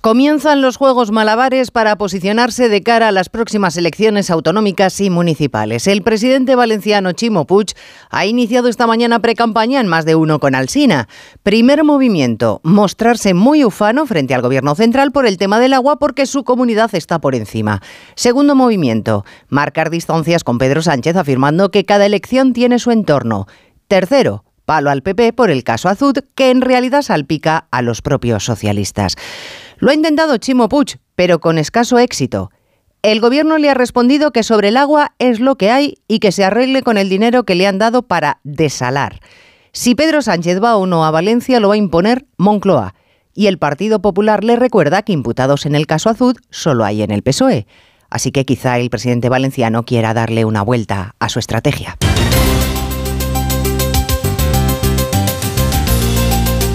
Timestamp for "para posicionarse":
1.70-2.70